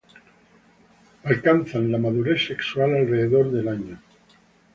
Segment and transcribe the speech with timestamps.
[1.35, 4.01] Alcanzan la madurez sexual alrededor del año.